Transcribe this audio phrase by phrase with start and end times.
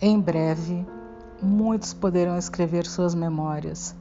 [0.00, 0.84] Em breve,
[1.40, 3.94] muitos poderão escrever suas memórias.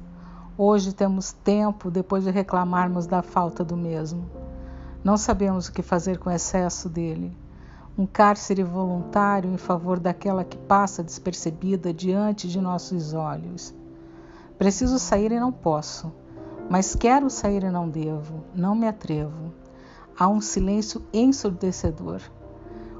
[0.58, 4.26] Hoje temos tempo depois de reclamarmos da falta do mesmo.
[5.04, 7.38] Não sabemos o que fazer com o excesso dele.
[7.96, 13.72] Um cárcere voluntário em favor daquela que passa despercebida diante de nossos olhos.
[14.58, 16.12] Preciso sair e não posso,
[16.72, 19.54] mas quero sair e não devo, não me atrevo.
[20.18, 22.20] Há um silêncio ensurdecedor.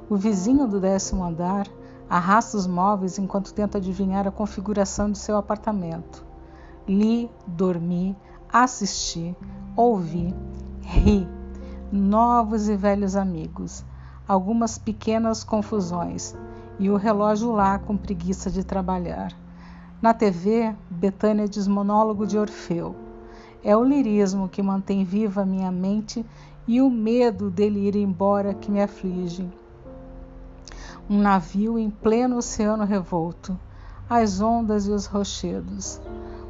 [0.08, 1.66] O vizinho do décimo andar
[2.08, 6.24] Arrasta os móveis enquanto tenta adivinhar a configuração de seu apartamento.
[6.86, 8.14] Li, dormi,
[8.52, 9.34] assisti,
[9.74, 10.34] ouvi,
[10.82, 11.26] ri.
[11.90, 13.84] Novos e velhos amigos,
[14.28, 16.36] algumas pequenas confusões
[16.78, 19.32] e o relógio lá com preguiça de trabalhar.
[20.02, 22.94] Na TV, Betânia diz monólogo de Orfeu.
[23.62, 26.26] É o lirismo que mantém viva minha mente
[26.66, 29.48] e o medo dele ir embora que me aflige
[31.08, 33.58] um navio em pleno oceano revolto,
[34.08, 36.00] as ondas e os rochedos,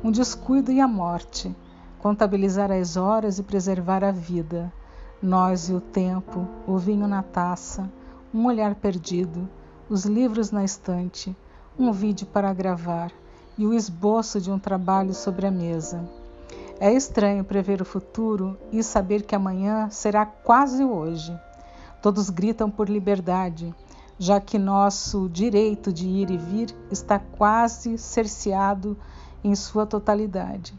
[0.03, 1.55] um descuido e a morte,
[1.99, 4.73] contabilizar as horas e preservar a vida,
[5.21, 7.91] nós e o tempo, o vinho na taça,
[8.33, 9.49] um olhar perdido,
[9.89, 11.37] os livros na estante,
[11.79, 13.11] um vídeo para gravar
[13.59, 16.09] e o esboço de um trabalho sobre a mesa.
[16.79, 21.37] É estranho prever o futuro e saber que amanhã será quase hoje.
[22.03, 23.75] Todos gritam por liberdade,
[24.19, 28.97] já que nosso direito de ir e vir está quase cerceado
[29.43, 30.75] em sua totalidade.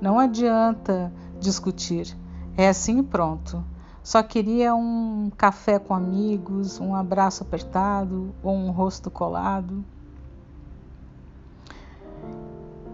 [0.00, 2.16] Não adianta discutir,
[2.56, 3.64] é assim e pronto.
[4.02, 9.84] Só queria um café com amigos, um abraço apertado ou um rosto colado.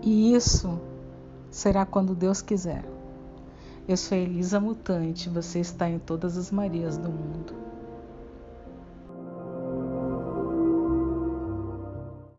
[0.02, 0.78] E isso
[1.50, 2.84] será quando Deus quiser.
[3.88, 7.54] Eu sou Elisa Mutante, você está em todas as Marias do mundo.